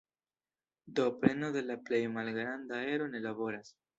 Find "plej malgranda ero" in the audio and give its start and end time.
1.89-3.09